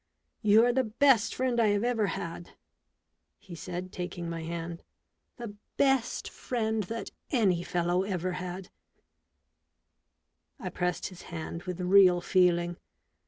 [0.51, 2.55] —You are the best friend I have ever had,"
[3.37, 4.81] he said, taking my hand,"
[5.37, 8.71] the best friend that any fellow ever had,"
[10.59, 12.77] I pressed his hand, with real feeling.